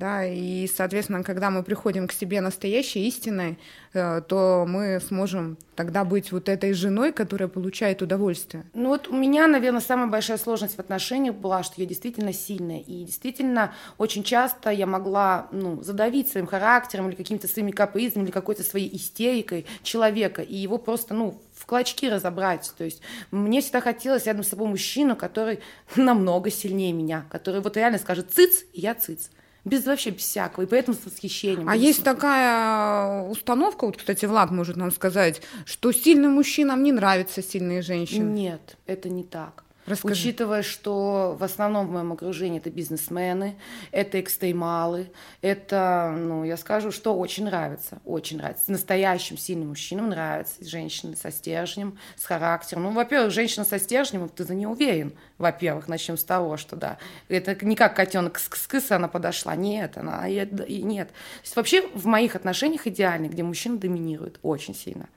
[0.00, 3.58] да, и, соответственно, когда мы приходим к себе настоящей истиной,
[3.92, 8.64] э, то мы сможем тогда быть вот этой женой, которая получает удовольствие.
[8.72, 12.80] Ну вот у меня, наверное, самая большая сложность в отношениях была, что я действительно сильная,
[12.80, 18.30] и действительно очень часто я могла, ну, задавить своим характером или какими-то своими капризами, или
[18.30, 22.72] какой-то своей истерикой человека, и его просто, ну, в клочки разобрать.
[22.78, 25.60] То есть мне всегда хотелось рядом с собой мужчину, который
[25.96, 29.28] намного сильнее меня, который вот реально скажет «цыц», и я «цыц»
[29.64, 31.68] без вообще без всякого, и поэтому с восхищением.
[31.68, 37.42] А есть такая установка, вот, кстати, Влад может нам сказать, что сильным мужчинам не нравятся
[37.42, 38.24] сильные женщины.
[38.24, 39.64] Нет, это не так.
[39.90, 40.12] Расскажи.
[40.12, 43.56] Учитывая, что в основном в моем окружении это бизнесмены,
[43.90, 45.10] это экстремалы,
[45.42, 48.70] это, ну, я скажу, что очень нравится, очень нравится.
[48.70, 52.84] Настоящим сильным мужчинам нравится, женщины со стержнем, с характером.
[52.84, 56.98] Ну, во-первых, женщина со стержнем, ты за нее уверен, во-первых, начнем с того, что да,
[57.28, 61.08] это не как котенок с кыс она подошла, нет, она, и нет.
[61.08, 65.08] То есть вообще в моих отношениях идеально, где мужчина доминирует очень сильно.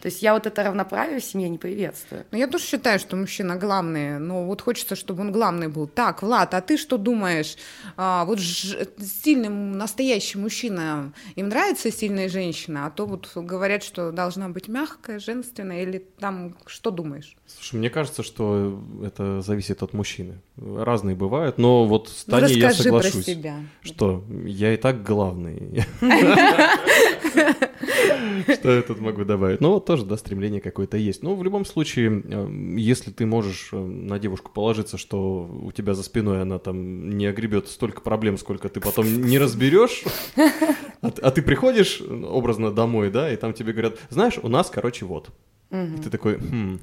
[0.00, 2.24] То есть я вот это равноправие в семье не приветствую.
[2.30, 5.86] Ну, я тоже считаю, что мужчина главный, но вот хочется, чтобы он главный был.
[5.86, 7.56] Так, Влад, а ты что думаешь?
[7.96, 8.86] А, вот ж,
[9.22, 15.18] сильный, настоящий мужчина, им нравится сильная женщина, а то вот говорят, что должна быть мягкая,
[15.18, 17.36] женственная, или там, что думаешь?
[17.46, 20.40] Слушай, мне кажется, что это зависит от мужчины.
[20.56, 23.12] Разные бывают, но вот с Таней я соглашусь.
[23.12, 23.56] Про себя.
[23.82, 25.84] Что я и так главный.
[28.54, 29.60] Что я тут могу добавить?
[29.60, 31.22] Ну, вот тоже, да, стремление какое-то есть.
[31.22, 35.94] Но в любом случае, э, если ты можешь э, на девушку положиться, что у тебя
[35.94, 40.04] за спиной она там не огребет столько проблем, сколько ты потом не разберешь,
[40.36, 45.04] а, а ты приходишь образно домой, да, и там тебе говорят, знаешь, у нас, короче,
[45.04, 45.30] вот.
[45.70, 46.80] И ты такой, хм,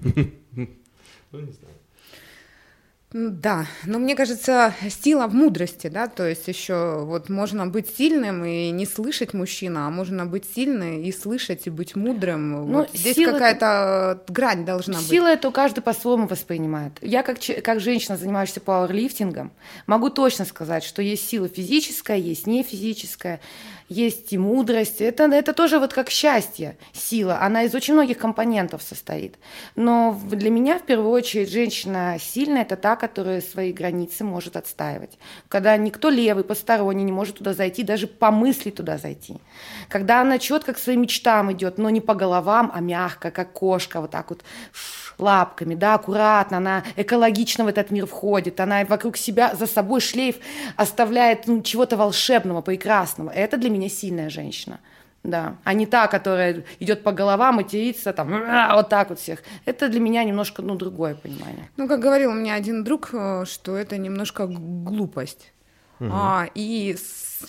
[1.32, 1.77] ну, не знаю.
[3.14, 8.44] Да, но мне кажется, сила в мудрости, да, то есть еще вот можно быть сильным
[8.44, 12.52] и не слышать мужчину, а можно быть сильным и слышать и быть мудрым.
[12.52, 13.32] Ну, вот здесь сила...
[13.32, 15.10] какая-то грань должна сила быть.
[15.10, 16.98] Сила эту каждый по-своему воспринимает.
[17.02, 19.54] Я как, как женщина, занимающаяся пауэрлифтингом,
[19.86, 23.40] могу точно сказать, что есть сила физическая, есть не физическая
[23.90, 25.02] есть и мудрость.
[25.02, 27.40] Это, это тоже вот как счастье, сила.
[27.42, 29.36] Она из очень многих компонентов состоит.
[29.76, 35.18] Но для меня, в первую очередь, женщина сильная– это та, которая свои границы может отстаивать.
[35.48, 39.38] Когда никто левый, посторонний не может туда зайти, даже по мысли туда зайти.
[39.90, 44.02] Когда она четко к своим мечтам идет, но не по головам, а мягко, как кошка,
[44.02, 44.44] вот так вот
[45.20, 50.38] лапками, да, аккуратно, она экологично в этот мир входит, она вокруг себя, за собой шлейф
[50.76, 53.30] оставляет ну, чего-то волшебного, прекрасного.
[53.32, 54.80] Это для меня сильная женщина.
[55.24, 58.30] Да, а не та, которая идет по головам, матерится, там,
[58.76, 59.44] вот так вот всех.
[59.66, 61.70] Это для меня немножко, ну, другое понимание.
[61.76, 65.52] Ну, как говорил у меня один друг, э, что это немножко глупость.
[66.00, 66.10] Угу.
[66.14, 66.96] А, и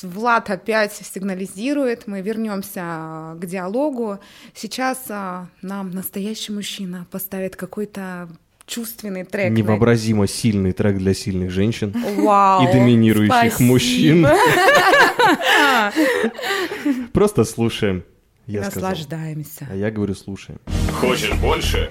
[0.02, 4.18] Влад опять сигнализирует, мы вернемся к диалогу.
[4.54, 8.28] Сейчас а, нам настоящий мужчина поставит какой-то
[8.66, 9.50] чувственный трек.
[9.52, 12.68] Невообразимо сильный трек для сильных женщин Вау.
[12.68, 13.68] и доминирующих спасибо.
[13.68, 14.26] мужчин.
[17.12, 18.04] Просто слушаем.
[18.46, 18.90] Я сказал.
[18.90, 19.66] Наслаждаемся.
[19.70, 20.58] А я говорю, слушаем.
[21.00, 21.90] Хочешь больше?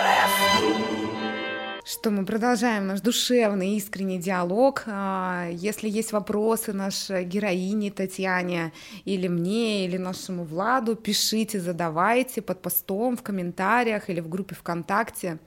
[2.01, 4.85] Что мы продолжаем наш душевный, искренний диалог.
[4.87, 8.73] А, Если есть вопросы нашей героине Татьяне
[9.05, 15.37] или мне, или нашему Владу, пишите, задавайте под постом, в комментариях или в группе ВКонтакте.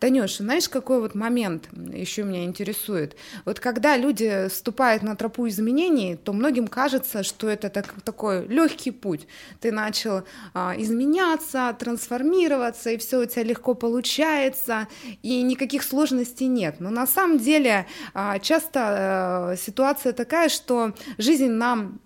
[0.00, 3.16] Танюш, знаешь, какой вот момент еще меня интересует?
[3.44, 8.90] Вот когда люди вступают на тропу изменений, то многим кажется, что это так- такой легкий
[8.90, 9.26] путь.
[9.60, 14.88] Ты начал а, изменяться, трансформироваться, и все у тебя легко получается,
[15.22, 16.80] и никаких сложностей нет.
[16.80, 22.00] Но на самом деле а, часто э, ситуация такая, что жизнь нам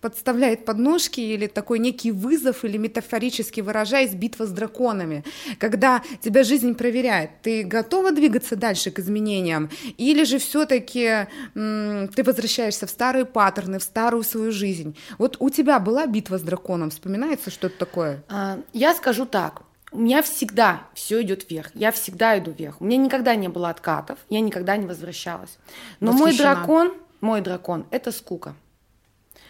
[0.00, 5.24] подставляет подножки или такой некий вызов, или метафорически выражаясь, битва с драконами,
[5.58, 7.09] когда тебя жизнь проверяет,
[7.42, 13.82] ты готова двигаться дальше к изменениям, или же все-таки ты возвращаешься в старые паттерны, в
[13.82, 14.96] старую свою жизнь.
[15.18, 18.22] Вот у тебя была битва с драконом, вспоминается что-то такое?
[18.28, 19.62] А, Я скажу так.
[19.92, 21.70] У меня всегда все идет вверх.
[21.74, 22.80] Я всегда иду вверх.
[22.80, 25.58] У меня никогда не было откатов, я никогда не возвращалась.
[25.98, 28.54] Но мой дракон, мой дракон, это скука.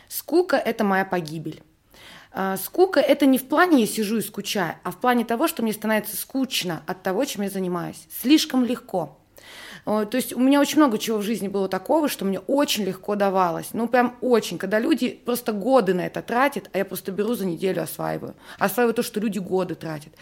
[0.08, 1.62] Скука это моя погибель.
[2.32, 5.62] А, Скука это не в плане я сижу и скучаю, а в плане того, что
[5.62, 8.06] мне становится скучно от того, чем я занимаюсь.
[8.20, 9.16] Слишком легко.
[9.84, 13.16] То есть у меня очень много чего в жизни было такого, что мне очень легко
[13.16, 13.68] давалось.
[13.72, 14.58] Ну, прям очень.
[14.58, 18.34] Когда люди просто годы на это тратят, а я просто беру за неделю осваиваю.
[18.58, 20.12] Осваиваю то, что люди годы тратят.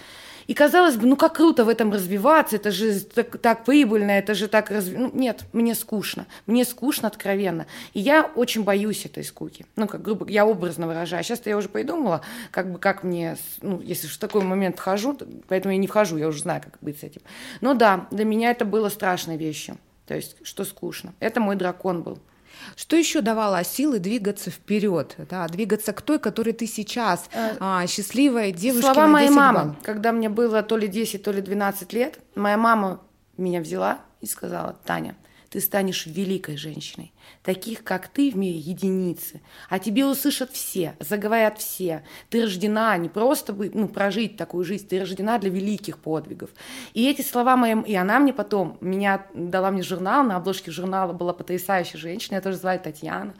[0.49, 4.33] И казалось бы, ну как круто в этом развиваться, это же так, так прибыльно, это
[4.35, 4.97] же так разви...
[4.97, 6.27] Ну, нет, мне скучно.
[6.47, 7.67] Мне скучно откровенно.
[7.93, 9.67] И я очень боюсь этой скуки.
[9.77, 11.23] Ну, как грубо, я образно выражаю.
[11.23, 15.29] Сейчас я уже придумала, как бы, как мне, ну, если в такой момент вхожу, то-
[15.49, 17.21] поэтому я не вхожу, я уже знаю, как быть с этим.
[17.61, 19.77] Но да, для меня это было страшной вещью.
[20.07, 21.13] То есть, что скучно.
[21.21, 22.19] Это мой дракон был.
[22.77, 27.25] Что еще давало силы двигаться вперед, да, двигаться к той, которой ты сейчас,
[27.61, 29.77] а, счастливая девушка Слова моей 10 мамы, баллов?
[29.83, 33.01] когда мне было то ли 10, то ли 12 лет, моя мама
[33.37, 35.17] меня взяла и сказала, Таня,
[35.51, 37.13] ты станешь великой женщиной.
[37.43, 39.41] Таких, как ты, в мире единицы.
[39.69, 42.05] А тебе услышат все, заговорят все.
[42.31, 46.51] Ты рождена не просто бы, ну, прожить такую жизнь, ты рождена для великих подвигов.
[46.95, 47.83] И эти слова моим...
[47.83, 52.41] И она мне потом, меня дала мне журнал, на обложке журнала была потрясающая женщина, я
[52.41, 53.35] тоже звали Татьяна.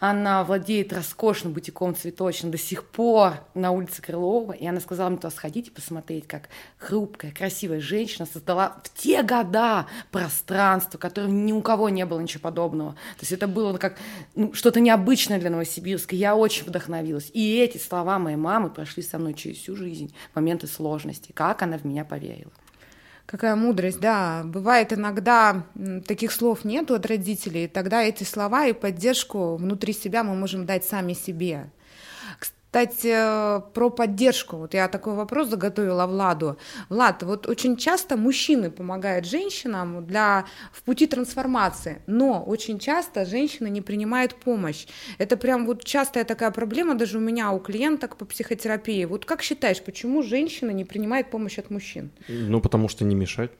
[0.00, 4.52] Она владеет роскошным бутиком цветочным до сих пор на улице Крылова.
[4.52, 9.22] И она сказала мне туда сходить и посмотреть, как хрупкая, красивая женщина создала в те
[9.22, 12.92] года пространство, которое ни у кого не было ничего подобного.
[12.92, 13.96] То есть это было как
[14.34, 16.14] ну, что-то необычное для Новосибирска.
[16.14, 17.30] Я очень вдохновилась.
[17.32, 21.32] И эти слова моей мамы прошли со мной через всю жизнь, моменты сложности.
[21.32, 22.52] Как она в меня поверила.
[23.26, 24.42] Какая мудрость, да.
[24.44, 25.64] Бывает иногда
[26.06, 30.64] таких слов нету от родителей, и тогда эти слова и поддержку внутри себя мы можем
[30.64, 31.70] дать сами себе.
[32.76, 34.56] Кстати, э, про поддержку.
[34.58, 36.58] Вот я такой вопрос заготовила Владу.
[36.90, 43.70] Влад, вот очень часто мужчины помогают женщинам для, в пути трансформации, но очень часто женщины
[43.70, 44.86] не принимают помощь.
[45.16, 49.06] Это прям вот частая такая проблема даже у меня, у клиенток по психотерапии.
[49.06, 52.10] Вот как считаешь, почему женщина не принимает помощь от мужчин?
[52.28, 53.52] Ну, потому что не мешать.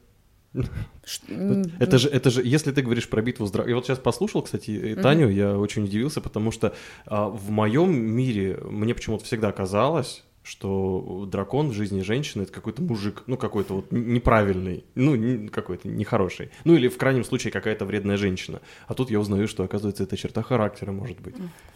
[1.28, 3.70] М, Это же, это же, если ты говоришь про битву с драконом...
[3.70, 6.74] Я вот сейчас послушал, кстати, и Таню, я очень удивился, потому что
[7.06, 12.80] а, в моем мире мне почему-то всегда казалось, что дракон в жизни женщины это какой-то
[12.80, 18.16] мужик, ну какой-то вот неправильный, ну какой-то нехороший, ну или в крайнем случае какая-то вредная
[18.16, 18.60] женщина.
[18.86, 21.34] А тут я узнаю, что оказывается это черта характера может быть.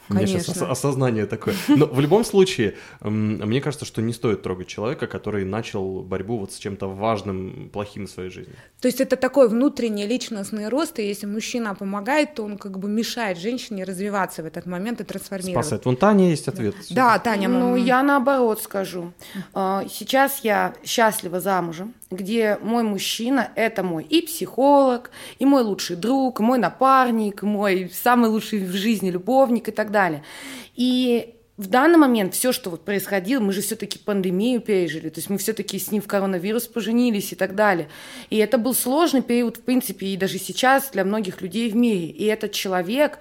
[0.08, 0.64] У меня сейчас Конечно.
[0.66, 1.54] ос- осознание такое.
[1.68, 6.52] Но в любом случае, мне кажется, что не стоит трогать человека, который начал борьбу вот
[6.52, 8.54] с чем-то важным, плохим в своей жизни.
[8.80, 12.88] То есть это такой внутренний личностный рост, и если мужчина помогает, то он как бы
[12.88, 15.68] мешает женщине развиваться в этот момент и трансформироваться.
[15.68, 15.84] Спасает.
[15.86, 16.74] Вон Таня есть ответ.
[16.90, 19.12] Да, Таня, Ну, я наоборот скажу.
[19.54, 25.96] А, Сейчас я счастлива замужем, где мой мужчина– это мой и психолог, и мой лучший
[25.96, 30.22] друг, мой напарник, мой самый лучший в жизни любовник и так далее.
[30.76, 35.28] И в данный момент все, что вот происходило, мы же все-таки пандемию пережили, то есть
[35.28, 37.90] мы все-таки с ним в коронавирус поженились и так далее.
[38.30, 42.06] И это был сложный период, в принципе, и даже сейчас для многих людей в мире.
[42.06, 43.18] И этот человек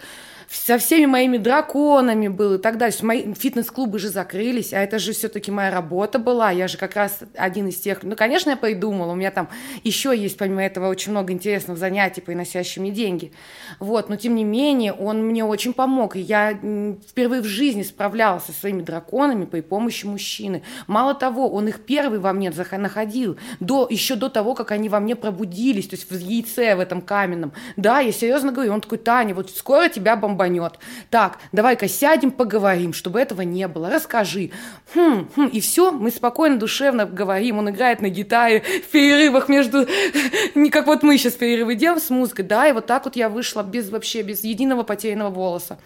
[0.51, 2.97] со всеми моими драконами был и так далее.
[3.03, 6.49] Мои фитнес-клубы же закрылись, а это же все-таки моя работа была.
[6.49, 8.01] Я же как раз один из тех.
[8.01, 9.11] Ну, конечно, я придумала.
[9.11, 9.49] У меня там
[9.83, 13.31] еще есть, помимо этого, очень много интересных занятий, приносящих мне деньги.
[13.79, 16.15] Вот, но тем не менее, он мне очень помог.
[16.15, 20.63] И я впервые в жизни справлялась со своими драконами при помощи мужчины.
[20.87, 24.99] Мало того, он их первый во мне находил, до, еще до того, как они во
[24.99, 27.53] мне пробудились, то есть в яйце в этом каменном.
[27.77, 30.79] Да, я серьезно говорю, он такой, Таня, вот скоро тебя бомбанет.
[31.09, 33.89] Так, давай-ка сядем, поговорим, чтобы этого не было.
[33.89, 34.51] Расскажи.
[34.93, 37.59] Хм, хм, и все, мы спокойно, душевно говорим.
[37.59, 39.85] Он играет на гитаре в перерывах между...
[40.55, 42.45] Не как вот мы сейчас перерывы делаем с музыкой.
[42.45, 45.77] Да, и вот так вот я вышла без вообще, без единого потерянного волоса.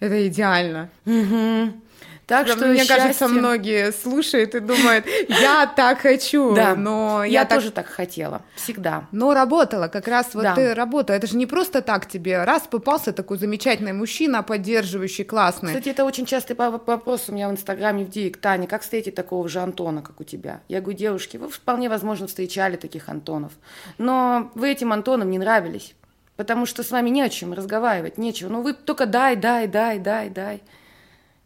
[0.00, 0.90] Это идеально.
[1.06, 1.72] Угу.
[2.28, 2.96] Так Прям, что мне счастье...
[2.96, 8.42] кажется, многие слушают и думают, я так хочу, да, но я, я тоже так хотела,
[8.54, 9.06] всегда.
[9.12, 10.54] Но работала, как раз вот Да.
[10.54, 11.16] ты работала.
[11.16, 12.44] Это же не просто так тебе.
[12.44, 15.68] Раз попался такой замечательный мужчина, поддерживающий, классный.
[15.70, 18.42] Кстати, это очень частый вопрос у меня в Инстаграме в Директ.
[18.42, 20.60] Таня, как встретить такого же Антона, как у тебя?
[20.68, 23.52] Я говорю, девушки, вы вполне возможно встречали таких Антонов.
[23.96, 25.94] Но вы этим Антонам не нравились.
[26.36, 28.50] Потому что с вами не о чем разговаривать, нечего.
[28.50, 30.62] Ну вы только дай, дай, дай, дай, дай.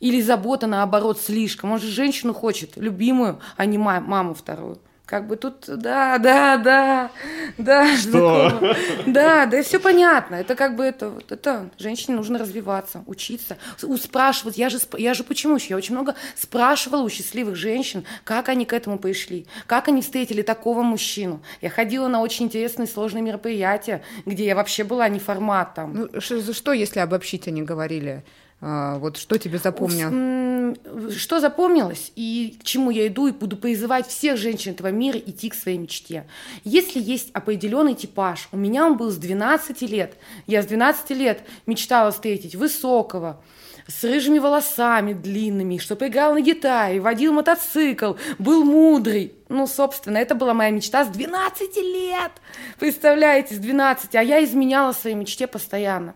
[0.03, 1.71] Или забота, наоборот, слишком.
[1.73, 4.79] Он же женщину хочет, любимую, а не ма- маму вторую.
[5.07, 7.11] Как бы тут, да, да, да,
[7.59, 7.97] да.
[7.97, 8.49] Что?
[8.49, 8.75] знакомо.
[9.07, 10.37] Да, да, все понятно.
[10.37, 14.57] Это как бы это, вот это женщине нужно развиваться, учиться, у спрашивать.
[14.59, 15.67] Я же, я же почему еще?
[15.71, 20.43] Я очень много спрашивала у счастливых женщин, как они к этому пришли, как они встретили
[20.43, 21.43] такого мужчину.
[21.61, 25.95] Я ходила на очень интересные сложные мероприятия, где я вообще была не формат там.
[25.95, 28.25] Ну, ш- что, если обобщить они говорили?
[28.65, 30.09] А, вот что тебе запомнил?
[30.09, 30.77] М,
[31.11, 35.51] Что запомнилось и к чему я иду и буду призывать всех женщин этого мира идти
[35.51, 36.27] к своей мечте.
[36.63, 40.15] Если есть определенный типаж, у меня он был с 12 лет.
[40.47, 43.43] Я с 12 лет мечтала встретить высокого,
[43.89, 49.35] с рыжими волосами длинными, чтобы играл на гитаре, водил мотоцикл, был мудрый.
[49.49, 52.31] Ну, собственно, это была моя мечта с 12 лет.
[52.79, 54.15] Представляете, с 12.
[54.15, 56.15] А я изменяла своей мечте постоянно.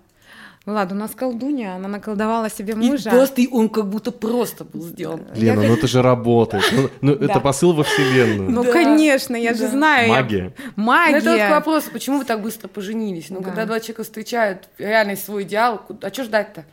[0.67, 3.09] Влад, у нас колдунья, она наколдовала себе И мужа.
[3.11, 5.21] просто и он как будто просто был сделан.
[5.33, 6.65] Лена, ну это же работает.
[6.73, 7.41] Ну, ну, это Да.
[7.41, 8.51] посыл во вселенную.
[8.51, 8.73] Ну, Да.
[8.73, 9.69] конечно, я же Да.
[9.69, 10.09] знаю.
[10.09, 10.53] я- Магия.
[10.75, 11.17] Ну, Магия.
[11.19, 13.31] это вот к вопросу, почему вы так быстро поженились?
[13.31, 13.45] Ну, Да.
[13.45, 16.65] когда два человека встречают реальный свой идеал, а что ждать-то?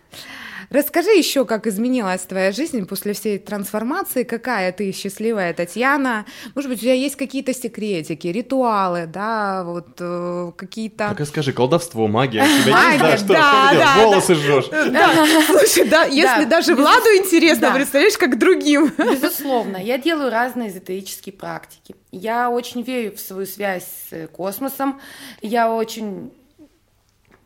[0.73, 6.25] Расскажи еще, как изменилась твоя жизнь после всей трансформации, какая ты счастливая Татьяна.
[6.55, 11.09] Может быть, у тебя есть какие-то секретики, ритуалы, да, вот э, какие-то...
[11.09, 12.41] Так и скажи, колдовство, магия.
[12.43, 14.65] У тебя есть, Магия, да, что да, волосы жжешь.
[14.69, 15.13] Да,
[15.45, 17.75] слушай, да, если Да, даже без- Владу интересно, да.
[17.75, 18.91] представляешь, как другим.
[18.97, 21.95] Безусловно, я делаю разные эзотерические практики.
[22.11, 24.99] Я очень верю в свою связь с космосом.
[25.43, 26.31] Я очень...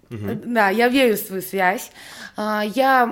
[0.09, 1.91] Э, Да, я верю в свою связь.
[2.35, 3.05] А, Я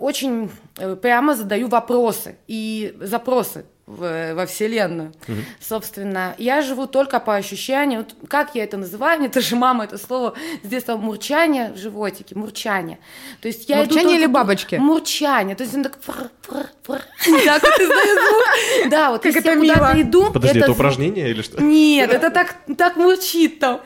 [0.00, 5.12] очень э, прямо задаю вопросы и запросы в- во Вселенную.
[5.60, 8.00] Собственно, я живу только по ощущению.
[8.00, 9.18] Вот как я это называю?
[9.20, 12.98] Мне тоже мама это слово с детства мурчание в животике, мурчание.
[13.40, 14.74] То есть я иду Мурчание или только- бабочки?
[14.76, 15.56] Мурчание.
[15.56, 15.98] То есть он так...
[16.00, 17.02] фр- фр- фр.
[17.44, 18.90] Так вот издает звук.
[18.90, 20.02] Да, вот Как это куда-то мило.
[20.02, 20.30] иду...
[20.32, 21.62] Подожди, это упражнение или что?
[21.62, 23.80] нет, это так, так мурчит там.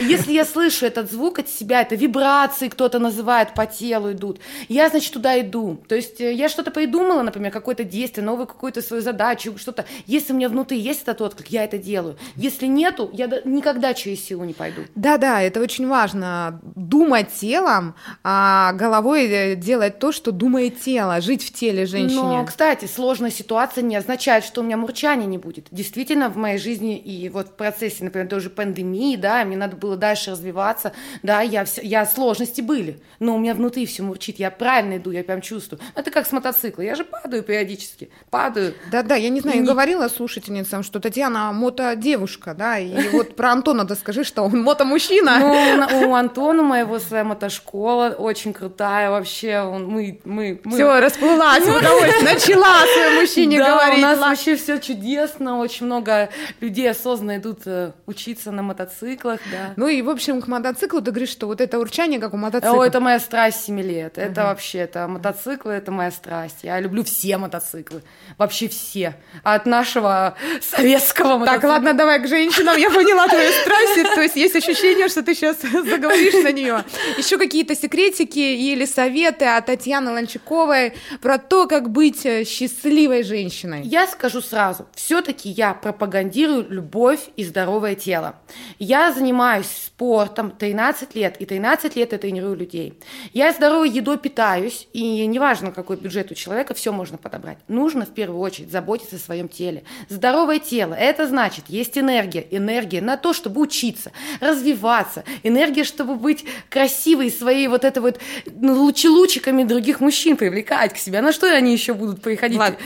[0.00, 4.88] Если я слышу этот звук от себя, это вибрации кто-то называет по телу идут, я,
[4.88, 5.82] значит, туда иду.
[5.88, 9.84] То есть э, я что-то придумала, например, какое-то действие, новую какую-то свою задачу, что-то.
[10.06, 12.16] Если у меня внутри есть этот отклик, я это делаю.
[12.36, 14.82] Если нету, я никогда через силу не пойду.
[14.94, 16.60] Да-да, это очень важно.
[16.76, 22.20] Думать телом, а головой э, делать то, что думает тело, жить в теле женщине.
[22.22, 25.66] Но, кстати, сложная ситуация не означает, что у меня мурчания не будет.
[25.70, 29.96] Действительно, в моей жизни и вот в процессе, например, тоже пандемии, да, мне надо было
[29.96, 34.50] дальше развиваться, да, я, вся- я сложности были, но у меня внутри все мурчит, я
[34.50, 35.80] правильно иду, я прям чувствую.
[35.94, 38.74] Это как с мотоцикла, я же падаю периодически, падаю.
[38.90, 43.84] Да-да, я не знаю, я говорила слушательницам, что Татьяна мото-девушка, да, и вот про Антона
[43.84, 45.38] да скажи, что он мото-мужчина.
[45.38, 51.64] Ну, у Антона моего своя мотошкола очень крутая вообще, он, мы, мы, мы Все, расплылась
[51.64, 53.98] в удовольствие, начала своему мужчине да, говорить.
[53.98, 56.28] у нас вообще все чудесно, очень много
[56.60, 59.72] людей осознанно идут э, учиться на мотоциклах, да.
[59.76, 62.78] Ну и, в общем, к мотоциклу ты говоришь, что вот это урчание, как у мотоцикла.
[62.78, 64.18] О, это моя страсть 7 лет.
[64.18, 66.58] Это вообще, это мотоциклы, это моя страсть.
[66.62, 68.02] Я люблю все мотоциклы.
[68.38, 69.16] Вообще все.
[69.42, 72.76] От нашего советского Так, ладно, давай к женщинам.
[72.76, 74.14] Я поняла твою страсть.
[74.14, 76.84] То есть есть ощущение, что ты сейчас заговоришь на нее.
[77.16, 83.82] Еще какие-то секретики или советы от Татьяны Ланчаковой про то, как быть счастливой женщиной.
[83.82, 88.36] Я скажу сразу, все-таки я пропагандирую любовь и здоровое тело.
[88.78, 92.98] Я занимаюсь спортом 13 лет, и 13 лет я тренирую людей.
[93.32, 97.58] Я здоровой едой питаюсь, и неважно, какой бюджет у человека, все можно подобрать.
[97.68, 99.84] Нужно в первую очередь заботиться о своем теле.
[100.08, 106.44] Здоровое тело, это значит, есть энергия, энергия на то, чтобы учиться, развиваться, энергия, чтобы быть
[106.68, 111.18] красивой, своей вот это вот ну, лучи-лучиками других мужчин привлекать к себе.
[111.18, 112.58] А на что они еще будут приходить?
[112.58, 112.76] Прям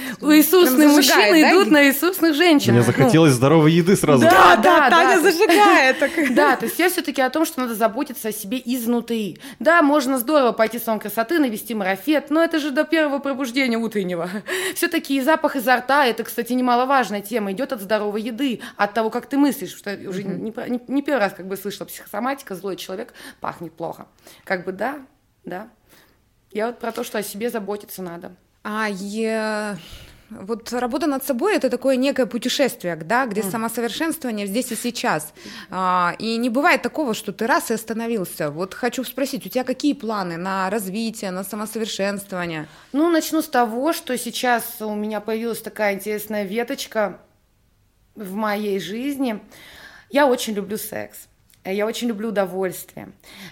[0.92, 1.52] зажигает, мужчины да?
[1.52, 2.72] идут на ресурсных женщин.
[2.72, 4.24] Мне Ну, захотелось здоровой еды сразу.
[4.24, 5.98] Да, Да, да, Таня да, зажигает.
[5.98, 6.10] так.
[6.36, 9.38] Да, то есть я все-таки о том, что надо заботиться о себе изнутри.
[9.58, 13.78] Да, можно здорово пойти в салон красоты, навести марафет, но это же до первого пробуждения
[13.78, 14.28] утреннего.
[14.74, 19.10] Все-таки и запах изо рта, это, кстати, немаловажная тема, идет от здоровой еды, от того,
[19.10, 22.54] как ты мыслишь, что я уже не, не- не первый раз как бы слышала, психосоматика,
[22.54, 24.06] злой человек пахнет плохо.
[24.44, 25.00] Как бы да,
[25.44, 25.68] да.
[26.52, 28.34] Я вот про то, что о себе заботиться надо.
[28.64, 29.76] А е-
[30.30, 35.32] вот работа над собой это такое некое путешествие, да, где самосовершенствование здесь и сейчас.
[35.70, 38.50] А, и не бывает такого, что ты раз и остановился.
[38.50, 42.66] Вот хочу спросить, у тебя какие планы на развитие, на самосовершенствование?
[42.92, 47.20] Ну, начну с того, что сейчас у меня появилась такая интересная веточка
[48.14, 49.40] в моей жизни.
[50.10, 51.28] Я очень люблю секс.
[51.66, 53.08] Э, Я очень люблю удовольствие.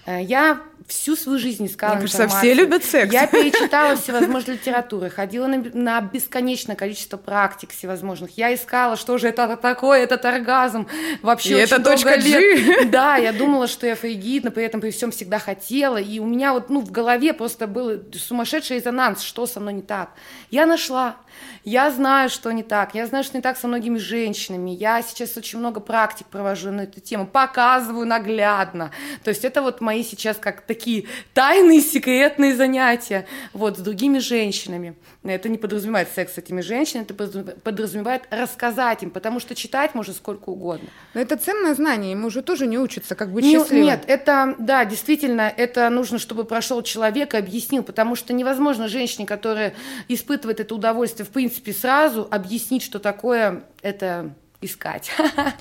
[0.06, 2.52] Э, Я всю свою жизнь искала Мне кажется, информацию.
[2.54, 3.12] все любят секс.
[3.12, 8.36] Я перечитала всевозможную литературу, ходила на, на бесконечное количество практик всевозможных.
[8.36, 10.86] Я искала, что же это такое, этот оргазм.
[11.22, 12.84] Вообще И это точка лет- G.
[12.86, 15.96] Да, я думала, что я фригид, но при этом при всем всегда хотела.
[15.96, 19.82] И у меня вот ну, в голове просто был сумасшедший резонанс, что со мной не
[19.82, 20.10] так.
[20.50, 21.16] Я нашла.
[21.64, 22.94] Я знаю, что не так.
[22.94, 24.70] Я знаю, что не так со многими женщинами.
[24.70, 28.90] Я сейчас очень много практик провожу на эту тему, показываю наглядно.
[29.22, 34.94] То есть это вот мои сейчас как такие тайные, секретные занятия вот, с другими женщинами.
[35.22, 40.12] Это не подразумевает секс с этими женщинами, это подразумевает- рассказать им, потому что читать можно
[40.12, 40.88] сколько угодно.
[41.14, 43.86] Но это ценное знание, ему же тоже не учатся, как быть Не- счастливым.
[43.86, 49.26] Нет, это, да, действительно, это нужно, чтобы прошел человек и объяснил, потому что невозможно женщине,
[49.26, 49.72] которая
[50.08, 55.10] испытывает это удовольствие, в принципе, сразу объяснить, что такое это искать.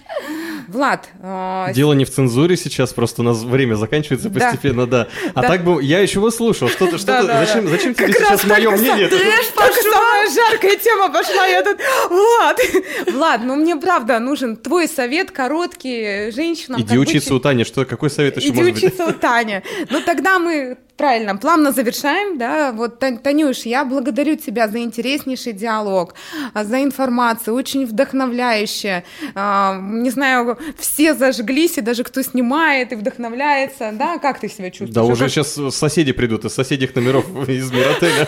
[0.70, 4.40] Влад, а, Дело не в цензуре сейчас, просто у нас время заканчивается Да.
[4.40, 5.08] постепенно, да.
[5.34, 5.48] А Да.
[5.50, 7.72] так бы я еще бы слушал, что ты, что Да, ты, да, зачем, да.
[7.72, 9.10] зачем тебе сейчас мое мнение?
[9.10, 9.46] Трэш
[9.84, 11.78] самая жаркая тема пошла, я тут...
[12.10, 12.60] Влад,
[13.14, 16.80] Влад, ну мне правда нужен твой совет короткий женщинам.
[16.80, 18.84] Иди как быть учиться у Тани, что, какой совет еще Иди может быть?
[18.84, 19.62] учиться у Тани.
[19.90, 22.72] Ну тогда мы правильно, плавно завершаем, да.
[22.72, 26.14] Вот, Танюш, я благодарю тебя за интереснейший диалог,
[26.54, 29.04] а, за информацию, очень вдохновляющая.
[29.36, 34.18] Не знаю, все зажглись, и даже кто снимает и вдохновляется, да.
[34.20, 34.94] Как ты себя чувствуешь?
[34.94, 38.28] Да уже Как- сейчас соседи придут из соседних номеров из Миротеля.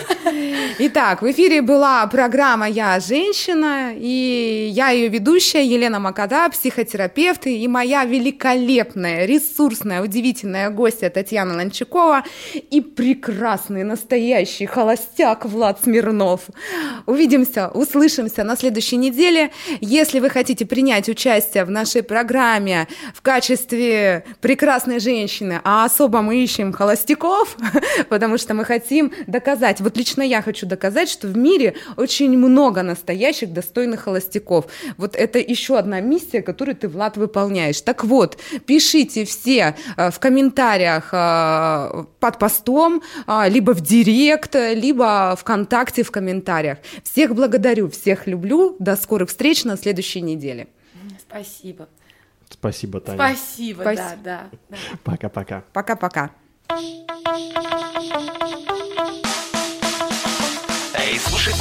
[0.78, 7.66] Итак, в эфире была программа «Я женщина», и я ее ведущая Елена Макада, психотерапевт, и
[7.66, 16.42] моя великолепная, ресурсная, удивительная гостья Татьяна Ланчакова и прекрасный, настоящий холостяк Влад Смирнов.
[17.06, 19.52] Увидимся, услышимся на следующей неделе.
[19.80, 26.36] Если вы хотите принять участие в нашей программе в качестве прекрасной женщины, а особо мы
[26.36, 27.56] ищем холостяков,
[28.10, 32.82] потому что мы хотим доказать, вот лично я хочу доказать, что в мире очень много
[32.82, 34.66] настоящих достойных холостяков.
[34.96, 37.80] Вот это еще одна миссия, которую ты, Влад, выполняешь.
[37.80, 45.36] Так вот, пишите все э, в комментариях э, под постом, э, либо в директ, либо
[45.38, 46.78] ВКонтакте в комментариях.
[47.02, 48.76] Всех благодарю, всех люблю.
[48.78, 50.68] До скорых встреч на следующей неделе.
[51.28, 51.88] Спасибо.
[52.48, 53.16] Спасибо, Таня.
[53.16, 54.22] Спасибо, да, Спасибо.
[54.22, 54.50] да.
[54.70, 54.76] да.
[55.04, 55.64] Пока-пока.
[55.72, 56.30] Пока-пока.